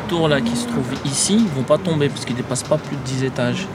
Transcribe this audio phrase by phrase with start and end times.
[0.00, 3.24] tours-là qui se trouvent ici vont pas tomber parce qu'ils dépassent pas plus de 10
[3.24, 3.66] étages.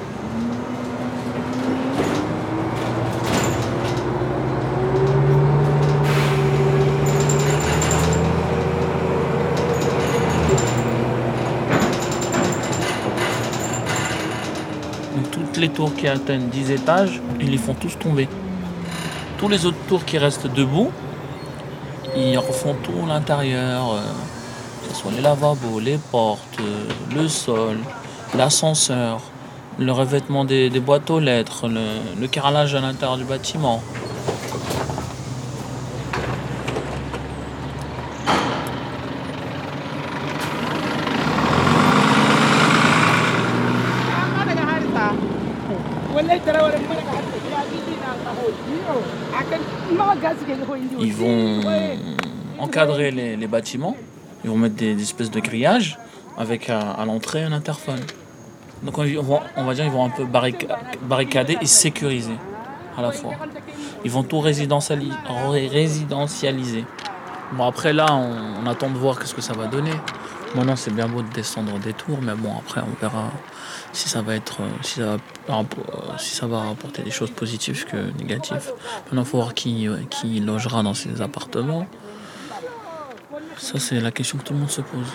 [15.15, 18.27] Donc toutes les tours qui atteignent 10 étages, ils les font tous tomber.
[19.37, 20.91] Tous les autres tours qui restent debout,
[22.15, 24.01] ils refont tout l'intérieur, euh,
[24.93, 26.59] ce soit les lavabos, les portes,
[27.15, 27.77] le sol,
[28.35, 29.21] l'ascenseur,
[29.79, 33.81] le revêtement des, boîtes aux lettres, le, carrelage à l'intérieur du bâtiment.
[50.99, 51.61] Ils vont
[52.59, 53.95] encadrer les bâtiments,
[54.43, 55.97] ils vont mettre des, espèces de grillages
[56.37, 57.99] avec à, à l'entrée un interphone.
[58.83, 62.37] Donc on, on va, on va dire ils vont un peu barrica- barricader et sécuriser
[62.97, 63.33] à la fois.
[64.03, 65.13] Ils vont tout résidentiali-
[65.49, 66.85] ré- résidentialiser.
[67.53, 69.91] Bon après là on, attend de voir qu'est-ce que ça va donner.
[70.55, 73.29] Maintenant c'est bien beau de descendre des tours, mais bon après on verra
[73.93, 77.97] si ça va être euh, si ça va, euh, si apporter des choses positives que
[78.17, 78.71] négatives.
[79.05, 81.85] Maintenant il faut voir qui, euh, qui logera dans ces appartements.
[83.61, 85.07] Ça c'est la question que tout le monde se pose.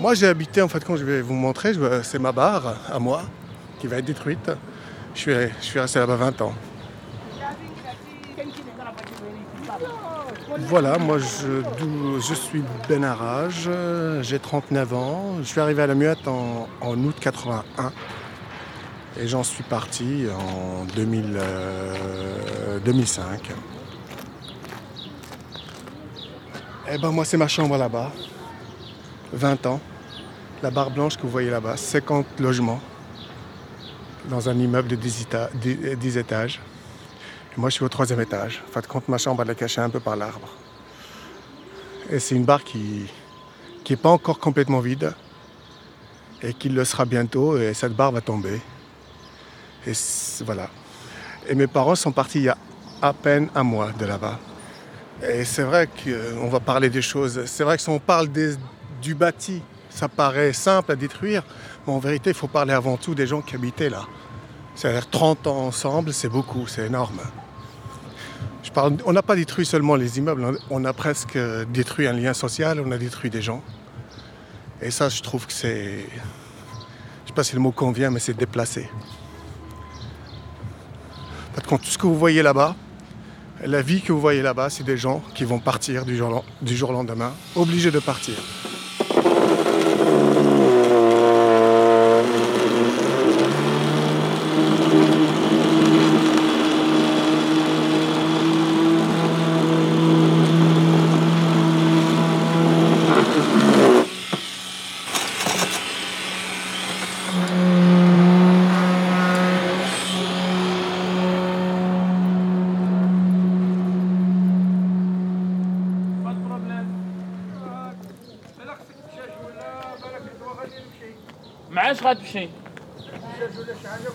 [0.00, 1.72] Moi, j'ai habité, en fait, quand je vais vous montrer,
[2.04, 3.22] c'est ma barre à moi
[3.80, 4.50] qui va être détruite.
[5.14, 6.54] Je suis, je suis resté là-bas 20 ans.
[10.66, 13.70] Voilà, moi je, suis Benarage,
[14.22, 15.36] j'ai 39 ans.
[15.40, 17.92] Je suis arrivé à la Muette en, août 81
[19.20, 23.50] et j'en suis parti en 2000, euh, 2005.
[26.90, 28.10] Eh ben moi c'est ma chambre là-bas,
[29.32, 29.80] 20 ans.
[30.62, 32.80] La barre blanche que vous voyez là-bas, 50 logements
[34.28, 36.60] dans un immeuble de 10, éta- 10 10 étages.
[37.58, 38.62] Moi, je suis au troisième étage.
[38.68, 40.48] En fin de compte, ma chambre, elle est cachée un peu par l'arbre.
[42.08, 43.10] Et c'est une barre qui
[43.82, 45.12] qui n'est pas encore complètement vide
[46.40, 47.58] et qui le sera bientôt.
[47.58, 48.60] Et cette barre va tomber.
[49.88, 49.92] Et
[50.44, 50.70] voilà.
[51.48, 52.56] Et mes parents sont partis il y a
[53.02, 54.38] à peine un mois de là-bas.
[55.28, 57.44] Et c'est vrai qu'on va parler des choses.
[57.46, 58.28] C'est vrai que si on parle
[59.02, 61.42] du bâti, ça paraît simple à détruire.
[61.84, 64.04] Mais en vérité, il faut parler avant tout des gens qui habitaient là.
[64.76, 67.18] C'est-à-dire 30 ans ensemble, c'est beaucoup, c'est énorme.
[69.06, 72.32] On n'a pas détruit seulement les immeubles, on- on a presque euh, détruit un lien
[72.34, 73.62] social, on a détruit des gens.
[74.80, 75.98] Et ça, je trouve que c'est.
[75.98, 78.88] Je ne sais pas si le mot convient, mais c'est déplacé.
[81.54, 82.76] Parce que tout ce que vous voyez là-bas,
[83.64, 86.44] la vie que vous voyez là-bas, c'est des gens qui vont partir du jour
[86.90, 88.34] au lendemain, obligés de partir.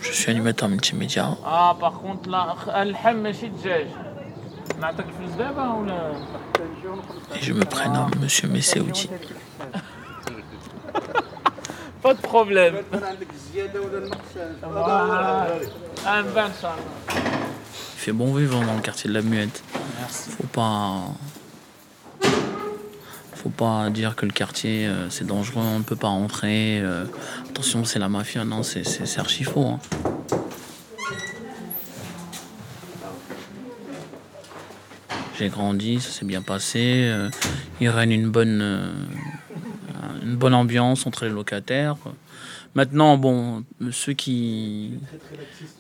[0.02, 1.38] Je suis animateur multimédia.
[1.46, 3.14] Ah, par contre, là, et hein,
[7.42, 8.20] je me prénomme ah.
[8.20, 9.10] Monsieur Messaoudi.
[12.02, 12.78] Pas de problème.
[12.92, 12.98] Ah.
[16.06, 19.64] Ah, Il fait bon vivant dans le quartier de la Muette.
[20.10, 21.04] Faut pas.
[23.44, 26.80] Faut pas dire que le quartier euh, c'est dangereux, on ne peut pas rentrer.
[26.80, 27.04] euh,
[27.50, 28.46] attention, c'est la mafia.
[28.46, 29.66] Non, c'est archi faux.
[29.68, 29.80] hein.
[35.38, 37.10] J'ai grandi, ça s'est bien passé.
[37.12, 37.30] euh,
[37.82, 38.94] il règne une bonne,
[40.22, 41.98] une bonne ambiance entre les locataires.
[42.76, 44.94] Maintenant, bon, ceux qui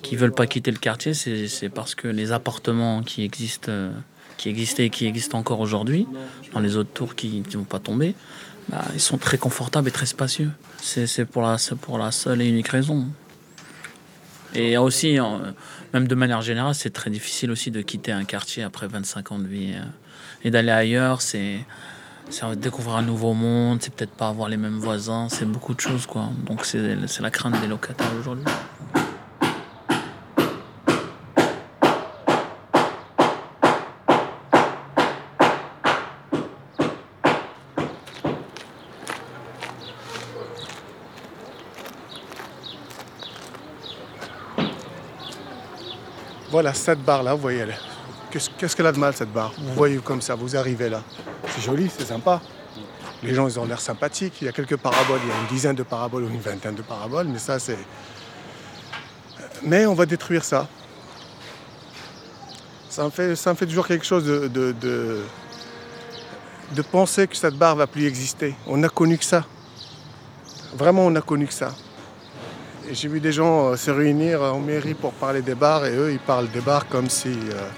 [0.01, 3.71] qui veulent pas quitter le quartier, c'est parce que les appartements qui existent,
[4.38, 6.07] qui existaient et qui existent encore aujourd'hui,
[6.53, 8.15] dans les autres tours qui ne vont pas tomber,
[8.69, 10.51] bah, ils sont très confortables et très spacieux.
[10.81, 13.07] C'est pour la pour la seule et unique raison.
[14.56, 15.18] Et aussi,
[15.94, 19.39] même de manière générale, c'est très difficile aussi de quitter un quartier après 25 ans
[19.39, 19.83] de vie euh,
[20.44, 21.21] et d'aller ailleurs.
[21.21, 21.65] C'est
[22.56, 26.06] découvrir un nouveau monde, c'est peut-être pas avoir les mêmes voisins, c'est beaucoup de choses
[26.06, 26.30] quoi.
[26.45, 28.45] Donc c'est la crainte des locataires aujourd'hui.
[46.54, 47.66] Voilà, cette barre-là, vous voyez,
[48.30, 51.02] qu'est-ce qu'elle a de mal cette barre Vous voyez comme ça, vous arrivez là.
[51.48, 52.44] C'est joli, c'est sympa.
[53.24, 54.36] Les gens, ils ont l'air sympathiques.
[54.40, 56.76] Il y a quelques paraboles, il y a une dizaine de paraboles ou une vingtaine
[56.76, 57.80] de paraboles, mais ça, c'est.
[59.64, 60.68] Mais on va détruire ça.
[62.88, 65.24] Ça me fait, toujours quelque chose de,
[66.92, 68.54] penser que cette barre va plus exister.
[68.68, 69.44] On n'a connu que ça.
[70.76, 71.74] Vraiment, on n'a connu que ça.
[72.91, 76.12] J'ai vu des gens euh, se réunir en mairie pour parler des bars et eux,
[76.12, 77.69] ils parlent des bars comme si euh,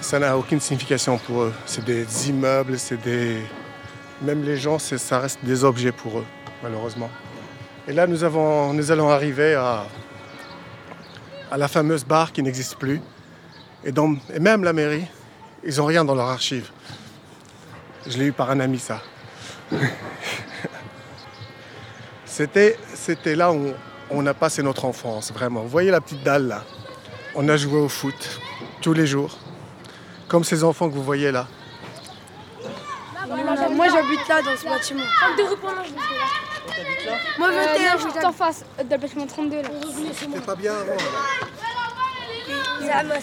[0.00, 1.52] ça n'a aucune signification pour eux.
[1.66, 3.42] C'est des immeubles, c'est des.
[4.22, 6.24] Même les gens, ça reste des objets pour eux,
[6.62, 7.10] malheureusement.
[7.88, 9.86] Et là, nous, avons, nous allons arriver à,
[11.50, 13.00] à la fameuse barre qui n'existe plus.
[13.84, 13.92] Et,
[14.34, 15.06] et même la mairie,
[15.64, 16.70] ils n'ont rien dans leur archive.
[18.06, 19.00] Je l'ai eu par un ami, ça.
[22.38, 23.72] C'était, c'était là où
[24.10, 25.62] on a passé notre enfance, vraiment.
[25.62, 26.62] Vous voyez la petite dalle là?
[27.34, 28.14] On a joué au foot
[28.80, 29.36] tous les jours,
[30.28, 31.48] comme ces enfants que vous voyez là.
[33.26, 35.02] Moi j'habite là dans ce bâtiment.
[37.40, 39.68] Moi j'habite en face de bâtiment 32 là.
[40.14, 40.92] C'était pas bien avant.
[40.92, 41.47] Là,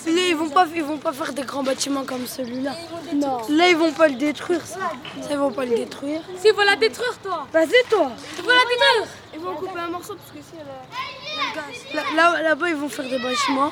[0.08, 2.72] ils vont pas, ils vont pas faire des grands bâtiments comme celui-là.
[3.14, 3.42] Non.
[3.50, 4.80] Là, ils vont pas le détruire, ça.
[5.22, 6.22] Ça, ils vont pas le détruire.
[6.38, 7.48] Si, ils vont la détruire, toi.
[7.52, 8.12] Vas-y, toi.
[8.38, 9.08] Ils vont la détruire.
[9.34, 12.16] Ils vont couper un morceau parce que c'est le gaz.
[12.16, 13.72] Là, là-bas, ils vont faire des bâtiments.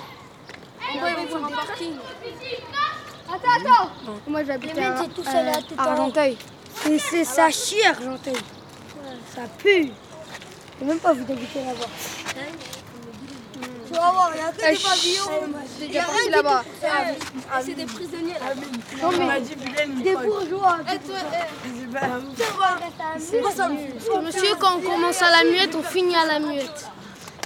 [0.95, 1.95] Là-bas, ils vont faire un parking.
[3.27, 3.89] Attends, attends.
[4.27, 6.37] Moi, j'habite à, à, Argenteuil.
[6.99, 8.35] C'est ça chie, Argenteuil.
[9.35, 9.91] Ça pue.
[10.79, 11.87] J'ai même pas vu d'habiter là-bas.
[13.93, 15.31] Tu vas voir, il y a que des pavillons.
[15.81, 16.63] Il y a rien là-bas.
[17.63, 18.33] C'est des prisonniers.
[19.01, 19.41] Non mais
[20.03, 20.77] des bourgeois.
[24.23, 26.87] Monsieur, quand on commence à la muette, on finit à la muette.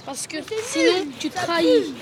[0.06, 1.94] Parce que sinon, tu trahis.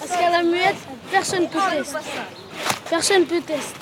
[0.00, 0.76] Parce qu'à la muette,
[1.12, 1.98] personne ne peut tester.
[2.90, 3.78] Personne ne peut tester.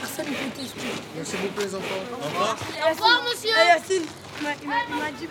[0.00, 0.88] Personne ne peut tester.
[1.16, 2.02] Merci beaucoup les enfants.
[2.12, 2.56] Au revoir.
[2.84, 3.56] Au revoir, monsieur.
[3.56, 4.06] Yacine,
[4.40, 5.28] il m'a dit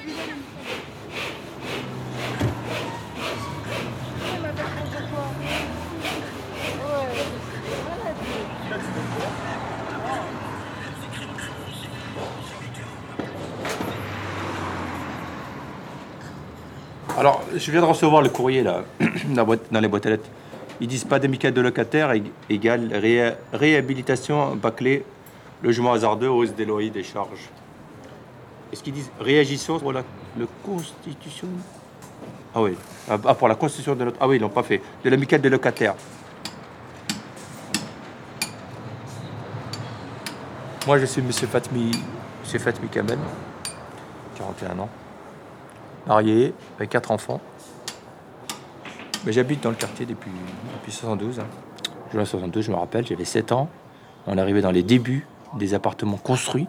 [17.18, 18.84] alors, je viens de recevoir le courrier là,
[19.72, 20.30] dans les boîtes à lettres.
[20.82, 22.14] Ils disent pas d'amicale de locataire
[22.50, 22.92] égale
[23.54, 25.06] réhabilitation bâclée,
[25.64, 27.50] logement hasardeux, hausse des loyers, des charges.
[28.74, 30.04] Est-ce qu'ils disent réagissons pour la
[30.66, 31.48] constitution?
[32.54, 32.76] Ah oui,
[33.10, 34.18] ah, ah, pour la constitution de notre.
[34.20, 34.82] Ah oui, ils l'ont pas fait.
[35.04, 35.96] De l'amicale des locataires.
[40.86, 41.32] Moi, je suis M.
[41.32, 41.92] Fatmi,
[42.54, 42.60] M.
[42.60, 43.18] Fatmi Kamel,
[44.38, 44.90] 41 ans,
[46.07, 47.42] marié, avec quatre enfants.
[49.25, 50.31] Mais j'habite dans le quartier depuis,
[50.80, 51.40] depuis 72.
[51.40, 51.44] Hein.
[52.13, 53.69] Je 62, je me rappelle, j'avais 7 ans.
[54.28, 56.68] On arrivait dans les débuts des appartements construits.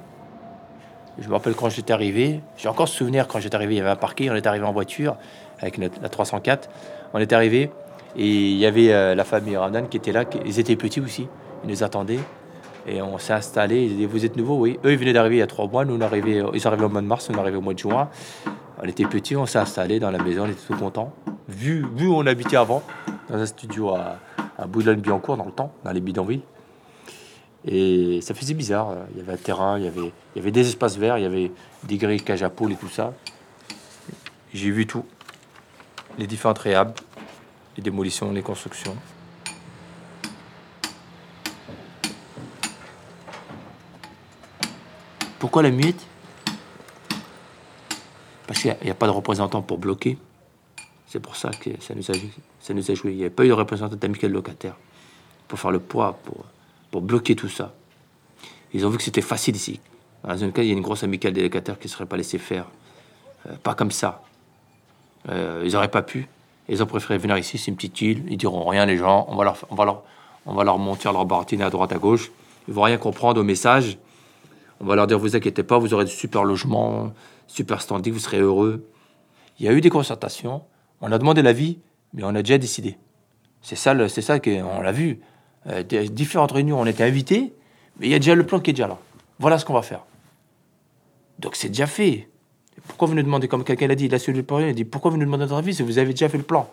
[1.19, 3.81] Je me rappelle quand j'étais arrivé, j'ai encore ce souvenir quand j'étais arrivé, il y
[3.81, 5.17] avait un parquet, on est arrivé en voiture
[5.61, 6.69] avec la 304.
[7.15, 7.71] On est arrivé
[8.17, 11.29] et il y avait euh, la famille Ramdan qui était là, ils étaient petits aussi,
[11.65, 12.19] ils nous attendaient.
[12.87, 14.59] Et on s'est installé, ils disaient, vous êtes nouveau?
[14.59, 14.79] Oui.
[14.85, 16.89] Eux, ils venaient d'arriver il y a trois mois, nous, on arrivait, ils arrivés au
[16.89, 18.09] mois de mars, on arrivé au mois de juin.
[18.79, 21.15] On était petits, on s'est installé dans la maison, on était tout contents.
[21.49, 22.83] Vu, vu où on habitait avant,
[23.31, 24.19] dans un studio à,
[24.59, 26.43] à Boulogne-Billancourt, dans le temps, dans les bidonvilles.
[27.65, 28.95] Et ça faisait bizarre.
[29.13, 31.23] Il y avait un terrain, il y avait, il y avait des espaces verts, il
[31.23, 31.51] y avait
[31.85, 33.15] des grilles cage à poules et tout ça.
[34.53, 35.05] J'ai vu tout.
[36.19, 36.93] Les différentes réhab,
[37.77, 38.97] les démolitions, les constructions.
[45.39, 46.07] Pourquoi la muette?
[48.47, 50.19] Parce qu'il n'y a, pas de représentant pour bloquer.
[51.07, 52.11] C'est pour ça que ça nous
[52.91, 53.13] a, joué.
[53.13, 54.77] Il n'y avait pas eu de représentant d'amical locataire
[55.49, 56.19] pour faire le poids,
[56.91, 57.75] pour, bloquer tout ça.
[58.73, 59.81] Ils ont vu que c'était facile ici.
[60.25, 62.17] Dans un cas, il y a une grosse amicale des locataires qui ne serait pas
[62.17, 62.65] laissée faire.
[63.47, 64.23] Euh, pas comme ça.
[65.29, 66.27] Euh, ils n'auraient pas pu.
[66.69, 68.25] Ils ont préféré venir ici, c'est une petite île.
[68.29, 69.27] Ils diront rien, les gens.
[69.29, 70.03] On va leur, on va leur,
[70.47, 72.31] on va leur monter leur baratine à droite, à gauche.
[72.67, 73.99] Ils vont rien comprendre au message.
[74.81, 77.13] On va leur dire, vous inquiétez pas, vous aurez du super logement,
[77.47, 78.89] super standing, vous serez heureux.
[79.59, 80.63] Il y a eu des concertations.
[81.01, 81.79] On a demandé l'avis,
[82.15, 82.99] mais on a déjà décidé.
[83.63, 85.21] C'est ça, c'est ça qu'on l'a vu.
[85.69, 87.53] Euh, différentes réunions, on était invités,
[87.99, 88.99] Mais il y a déjà le plan qui est déjà là.
[89.39, 90.05] Voilà ce qu'on va faire.
[91.39, 92.29] Donc c'est déjà fait.
[92.87, 94.85] Pourquoi vous nous demandez, comme quelqu'un l'a dit, il a suivi le plan, il dit
[94.85, 95.75] pourquoi vous nous demandez notre avis?
[95.75, 96.71] Si vous avez déjà fait le plan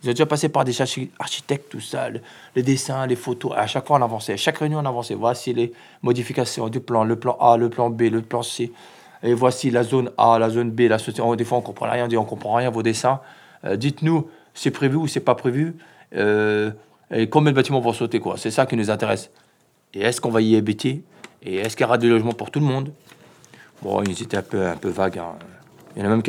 [0.00, 2.08] Vous avez déjà passé par des architectes, tout ça,
[2.56, 3.52] les dessins, les photos.
[3.54, 4.32] À chaque fois, on avançait.
[4.32, 5.14] À chaque réunion, on avançait.
[5.14, 8.72] Voici les modifications du plan, le plan A, le plan B, le plan C.
[9.22, 10.96] Et voici la zone A, la zone B, la.
[11.36, 13.20] Des fois, on comprend rien, on dit on comprend rien, vos dessins.
[13.64, 15.76] Euh, dites-nous, c'est prévu ou c'est pas prévu
[16.16, 16.72] euh,
[17.12, 19.30] Et combien de bâtiments vont sauter, quoi C'est ça qui nous intéresse.
[19.94, 21.02] Et est-ce qu'on va y habiter?
[21.42, 22.92] Et est-ce qu'il y aura des logements pour tout le monde?
[23.82, 25.18] Bon, ils étaient un peu, un peu vagues.
[25.18, 25.34] Hein.
[25.94, 26.22] Il y en a même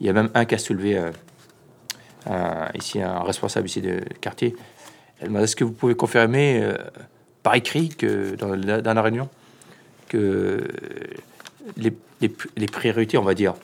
[0.00, 4.56] il y a même un qui a soulevé euh, ici un responsable ici de quartier.
[5.22, 6.72] Est-ce que vous pouvez confirmer
[7.42, 9.28] par écrit que dans dans la réunion
[10.08, 10.66] que
[11.76, 13.54] les, les, priorités, on va dire,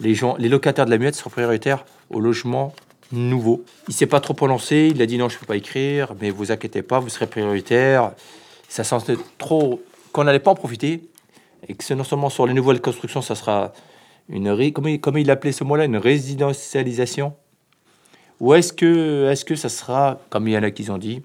[0.00, 2.74] les gens, les locataires de la muette sont prioritaires au logement
[3.12, 3.64] nouveau.
[3.88, 6.52] Il s'est pas trop prononcé, il a dit non, je peux pas écrire, mais vous
[6.52, 8.12] inquiétez pas, vous serez prioritaire.
[8.68, 8.96] Ça sent
[9.38, 9.82] trop
[10.12, 11.08] qu'on n'allait pas en profiter
[11.68, 13.72] et que non seulement sur les nouvelles constructions, ça sera
[14.28, 17.34] une il, appelait ce mot-là, une résidentialisation?
[18.40, 21.22] Ou est-ce que, est-ce que ça sera, comme il y en a qui ont dit,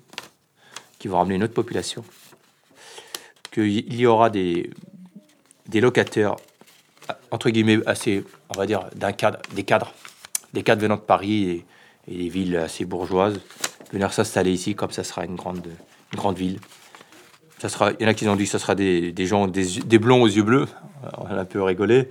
[0.99, 2.03] qui vont ramener une autre population,
[3.51, 4.69] qu'il y aura des,
[5.67, 6.35] des locataires,
[7.31, 9.93] entre guillemets, assez, on va dire, d'un cadre, des cadres,
[10.53, 11.65] des cadres venant de Paris et,
[12.07, 13.39] des villes assez bourgeoises,
[13.93, 15.65] venir s'installer ici, comme ça sera une grande,
[16.13, 16.59] une grande ville
[17.69, 19.65] sera, il y en a qui ont dit que ce sera des, des gens, des,
[19.85, 20.67] des, blonds aux yeux bleus.
[21.17, 22.09] On a un peu rigolé.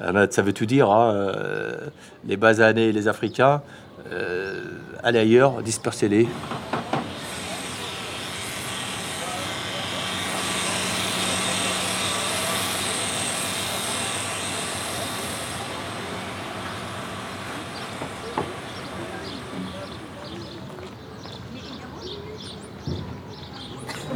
[0.00, 0.90] Euh, ça veut tout dire.
[0.90, 1.12] Hein.
[1.14, 1.88] Euh,
[2.24, 3.62] les basanés et les Africains,
[4.12, 4.62] euh,
[5.02, 6.28] allez ailleurs, dispersez-les.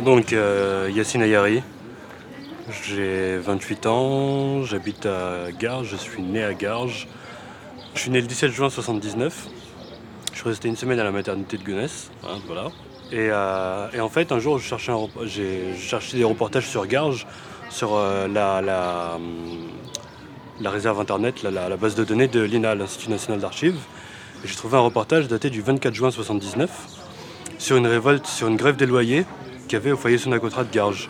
[0.05, 1.63] Donc euh, Yacine Ayari,
[2.85, 7.07] j'ai 28 ans, j'habite à Garges, je suis né à Garges.
[7.95, 9.47] Je suis né le 17 juin 79.
[10.33, 12.71] Je suis resté une semaine à la maternité de Gonesse, hein, voilà.
[13.13, 17.27] Euh, et, en fait, un jour, j'ai cherché des reportages sur Garges,
[17.71, 19.19] sur euh, la,
[20.69, 23.79] réserve internet, la, base de données de l'INA, l'Institut national d'archives.
[24.45, 26.71] J'ai trouvé un reportage daté du 24 juin 79
[27.59, 29.25] sur une révolte, sur une grève des loyers
[29.73, 31.09] qu'il avait au foyer Sonacotra de Garges.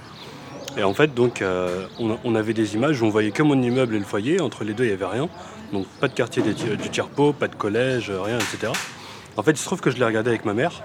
[0.77, 3.97] Et en fait, donc, euh, on, avait des images où on voyait que mon immeuble
[3.97, 4.41] et le foyer.
[4.41, 5.29] Entre les deux, il n'y avait rien.
[5.73, 8.73] Donc, pas de quartier du Tierpo, pas de collège, rien, etc.
[9.37, 10.81] En fait, il se trouve que je l'ai regardé avec ma mère.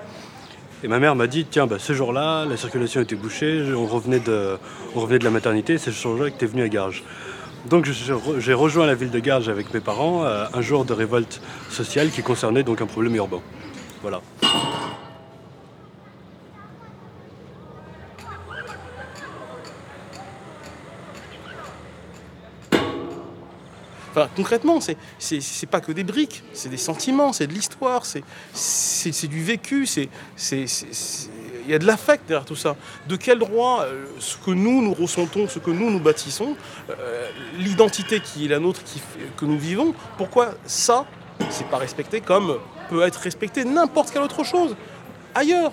[0.83, 4.21] Et ma mère m'a dit Tiens, bah, ce jour-là, la circulation était bouchée, on revenait
[4.21, 4.57] de,
[4.95, 7.03] on revenait de la maternité, c'est ce jour-là que tu es venu à Garges.
[7.69, 7.87] Donc,
[8.39, 12.09] j'ai rejoint la ville de Garges avec mes parents, euh, un jour de révolte sociale
[12.09, 13.41] qui concernait donc un problème urbain.
[14.01, 14.21] Voilà.
[24.35, 29.27] Concrètement, c'est, c'est, pas que des briques, c'est des sentiments, c'est de l'histoire, c'est, c'est,
[29.27, 30.09] du vécu, c'est,
[30.53, 32.75] il y a de l'affect derrière tout ça.
[33.07, 36.55] De quel droit euh, ce que nous, nous ressentons, ce que nous, nous bâtissons,
[36.89, 38.81] euh, l'identité qui est la nôtre,
[39.35, 41.05] que nous vivons, pourquoi ça,
[41.49, 42.57] c'est pas respecté comme
[42.89, 44.75] peut être respecté n'importe quelle autre chose
[45.35, 45.71] ailleurs?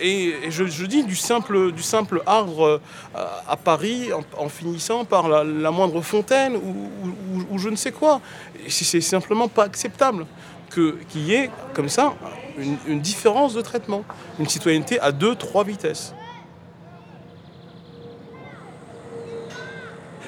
[0.00, 2.80] Et, je, dis du simple, du simple arbre
[3.16, 8.20] euh, à Paris en, finissant par la, moindre fontaine ou, je ne sais quoi.
[8.68, 10.26] C'est simplement pas acceptable
[10.72, 12.14] qu'il y ait comme ça
[12.58, 14.04] une, une, différence de traitement,
[14.38, 16.14] une citoyenneté à deux, trois vitesses.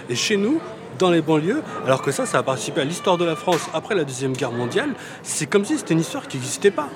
[0.09, 0.61] Et chez nous,
[0.99, 3.95] dans les banlieues, alors que ça, ça a participé à l'histoire de la France après
[3.95, 6.89] la Deuxième Guerre mondiale, c'est comme si c'était une histoire qui n'existait pas.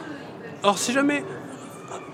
[0.63, 1.25] Or, si jamais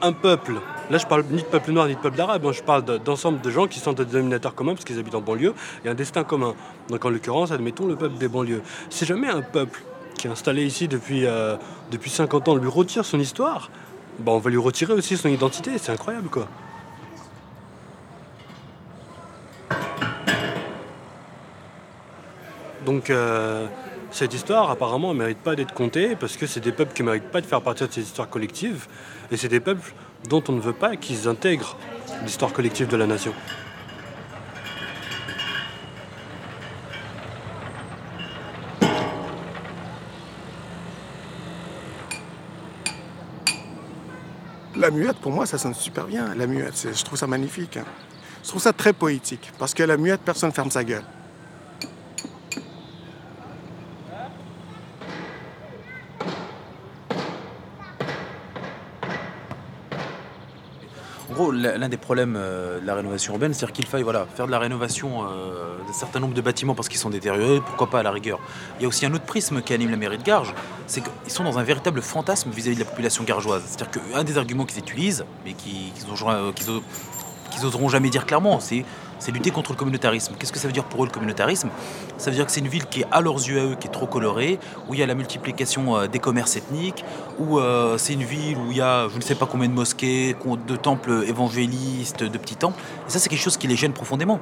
[0.03, 0.55] un peuple.
[0.91, 2.53] Là, je parle ni de peuple noir ni de peuple arabe, hein.
[2.53, 5.55] je parle d'ensemble de gens qui sont des dénominateurs communs parce qu'ils habitent en banlieue
[5.85, 6.55] et un destin commun.
[6.89, 8.63] Donc, en l'occurrence, admettons le peuple des banlieues.
[8.89, 9.83] Si jamais un peuple
[10.17, 11.57] qui est installé ici depuis, euh,
[11.91, 13.71] depuis 50 ans lui retire son histoire,
[14.19, 15.79] bah, on va lui retirer aussi son identité.
[15.79, 16.49] C'est incroyable, quoi.
[22.85, 23.67] Donc, euh,
[24.11, 27.09] cette histoire, apparemment, ne mérite pas d'être contée parce que c'est des peuples qui ne
[27.09, 28.87] méritent pas de faire partie de ces histoires collectives
[29.31, 29.93] et c'est des peuples
[30.29, 31.77] dont on ne veut pas qu'ils intègrent
[32.25, 33.35] l'histoire collective de la nation.
[44.77, 46.35] La muette, pour moi, ça sonne super bien.
[46.37, 47.77] La muette, je trouve ça magnifique.
[47.77, 47.85] Hein.
[48.45, 49.53] Je trouve ça très poétique.
[49.59, 51.03] Parce que la muette, personne ferme sa gueule.
[61.59, 64.59] L'un des problèmes euh, de la rénovation urbaine, c'est-à-dire qu'il faille voilà, faire de la
[64.59, 68.11] rénovation euh, d'un certain nombre de bâtiments parce qu'ils sont détériorés, pourquoi pas à la
[68.11, 68.39] rigueur.
[68.79, 70.55] Il y a aussi un autre prisme qui anime la mairie de Garges,
[70.87, 73.63] c'est qu'ils sont dans un véritable fantasme vis-à-vis de la population gargeoise.
[73.67, 75.93] C'est-à-dire qu'un des arguments qu'ils utilisent, mais qu'ils
[77.63, 78.85] n'oseront jamais dire clairement, c'est
[79.19, 80.35] c'est lutter contre le communautarisme.
[80.39, 81.71] Qu'est-ce que ça veut dire pour eux le communautarisme?
[82.19, 83.89] Ça veut dire que c'est une ville qui est à leurs yeux à eux, qui
[83.89, 87.05] est trop colorée, où il y a la multiplication euh, des commerces ethniques,
[87.39, 89.75] où euh, c'est une ville où il y a je ne sais pas combien de
[89.75, 90.37] mosquées,
[90.67, 92.81] de temples évangélistes, de petits temples.
[93.07, 94.41] Et ça c'est quelque chose qui les gêne profondément.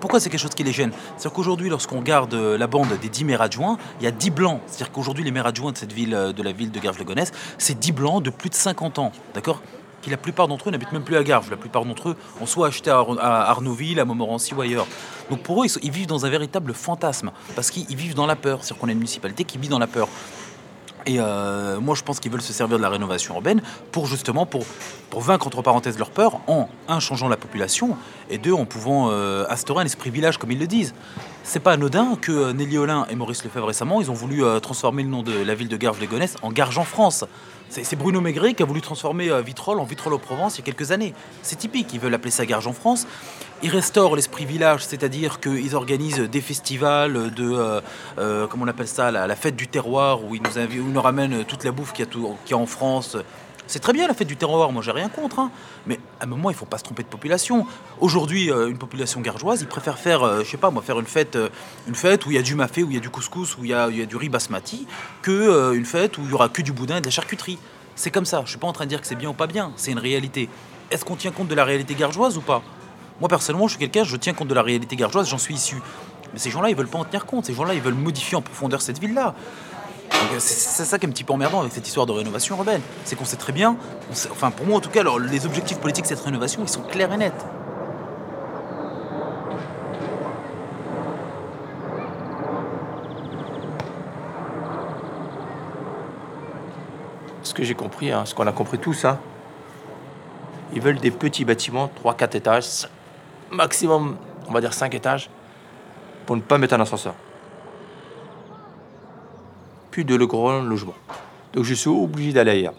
[0.00, 0.92] Pourquoi c'est quelque chose qui les gêne?
[1.16, 4.30] C'est-à-dire qu'aujourd'hui, lorsqu'on garde euh, la bande des 10 maires adjoints, il y a 10
[4.30, 4.60] blancs.
[4.66, 7.92] C'est-à-dire qu'aujourd'hui, les maires adjoints de cette ville, de la ville de Garges-le-Gonesse, c'est 10
[7.92, 9.12] blancs de plus de 50 ans.
[9.34, 9.62] D'accord?
[10.10, 11.50] La plupart d'entre eux n'habitent même plus à Garges.
[11.50, 14.86] La plupart d'entre eux ont soit acheté à Arnouville, à Montmorency ou ailleurs.
[15.30, 18.58] Donc pour eux, ils, vivent dans un véritable fantasme, parce qu'ils vivent dans la peur.
[18.62, 20.08] C'est-à-dire qu'on a une municipalité qui vit dans la peur.
[21.06, 23.60] Et euh, moi, je pense qu'ils veulent se servir de la rénovation urbaine
[23.92, 24.64] pour justement pour,
[25.10, 27.96] pour vaincre entre parenthèses leur peur en un changeant la population
[28.30, 30.94] et deux en pouvant euh, instaurer un esprit village comme ils le disent.
[31.42, 35.02] C'est pas anodin que euh, Nelly Olin et Maurice Lefebvre récemment, ils ont voulu transformer
[35.02, 37.24] le nom de la ville de Garges-les-Gonesse en Garges en France.
[37.82, 40.62] C'est Bruno Maigret qui a voulu transformer euh, Vitrolles en Vitrolles au Provence il y
[40.62, 41.12] a quelques années.
[41.42, 43.06] C'est typique, ils veulent appeler ça Garge en France.
[43.64, 47.80] Ils restaurent l'esprit village, c'est-à-dire qu'ils organisent des festivals de, euh,
[48.18, 50.42] euh, comment on appelle ça, la, fête du terroir, où ils
[50.92, 53.16] nous ramènent toute la bouffe qu'il y, a en France.
[53.66, 55.50] C'est très bien la fête du terroir, moi j'ai rien contre, hein.
[55.86, 57.66] mais à un moment il faut pas se tromper de population.
[58.00, 61.38] Aujourd'hui, une population gargeoise, ils préfèrent faire, je sais pas moi, faire une fête,
[61.88, 63.64] une fête où il y a du mafé, où il y a du couscous, où
[63.64, 64.86] il y a, du riz basmati,
[65.22, 67.58] que une fête où il y aura que du boudin et de la charcuterie.
[67.96, 68.42] C'est comme ça.
[68.44, 69.72] Je suis pas en train de dire que c'est bien ou pas bien.
[69.76, 70.48] C'est une réalité.
[70.90, 72.62] Est-ce qu'on tient compte de la réalité gargeoise ou pas?
[73.20, 75.76] Moi, personnellement, je suis quelqu'un, je tiens compte de la réalité gargeoise, j'en suis issu.
[76.32, 77.46] Mais ces gens-là, ils veulent pas en tenir compte.
[77.46, 79.34] Ces gens-là, ils veulent modifier en profondeur cette ville-là.
[80.38, 82.80] C'est ça qui est un petit peu emmerdant avec cette histoire de rénovation urbaine.
[83.04, 83.76] C'est qu'on sait très bien,
[84.30, 87.12] enfin pour moi en tout cas, les objectifs politiques de cette rénovation, ils sont clairs
[87.12, 87.32] et nets.
[97.54, 99.18] ce que j'ai compris, hein, ce qu'on a compris tous, hein,
[100.72, 102.88] ils veulent des petits bâtiments, 3-4 étages,
[103.52, 104.16] maximum,
[104.48, 105.30] on va dire 5 étages,
[106.26, 107.14] pour ne pas mettre un ascenseur.
[110.02, 110.94] De le grand logement.
[111.52, 112.74] Donc je suis obligé d'aller ailleurs.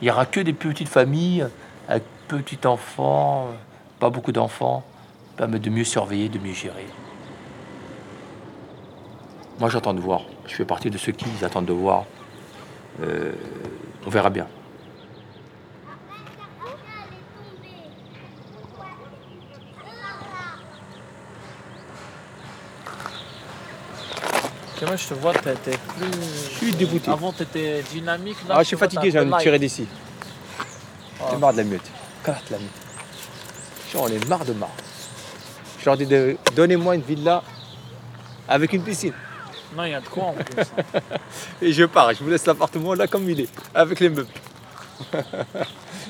[0.00, 1.46] Il n'y aura que des petites familles
[1.88, 3.48] avec petits enfants,
[3.98, 4.84] pas beaucoup d'enfants,
[5.38, 6.86] permettre de mieux surveiller, de mieux gérer.
[9.58, 10.22] Moi, j'attends de voir.
[10.46, 12.04] Je fais partie de ceux qui attendent de voir.
[13.02, 13.32] Euh,
[14.06, 14.46] on verra bien.
[24.86, 26.10] moi je te vois, t'es plus.
[26.44, 27.10] Je suis dégoûté.
[27.10, 28.36] Avant t'étais dynamique.
[28.48, 29.86] Là, ah, je suis fatigué, j'ai envie de tirer d'ici.
[31.20, 31.24] Oh.
[31.30, 31.90] J'ai marre de la mute.
[32.24, 32.68] Carte la mute.
[33.94, 34.70] On est marre de marre.
[35.80, 37.42] Je leur dis de donnez-moi une villa
[38.48, 39.14] avec une piscine.
[39.76, 40.64] Non, il y a de quoi en plus.
[41.62, 44.28] Et je pars, je vous laisse l'appartement là comme il est, avec les meubles.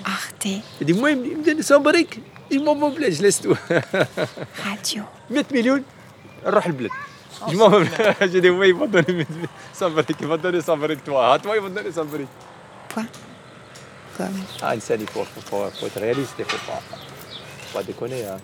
[0.05, 0.47] Arte.
[0.81, 3.57] Il dit moi, il me donne 100 briques, je m'en vais je laisse tout.
[4.65, 5.05] Radio.
[5.33, 5.83] 100 millions,
[6.45, 6.91] on le bled.
[7.49, 7.87] Je m'en veux.
[8.21, 9.27] J'ai dit, oui, ils vont donner
[9.73, 11.35] 100 briques, ils vont donner 100 briques, toi.
[11.35, 12.29] À toi, ils vont donner 100 briques.
[14.17, 14.29] Comme.
[14.61, 18.25] Ah, il faut, faut, faut, faut être réaliste, il faut pas, faut pas déconner.
[18.27, 18.37] Hein.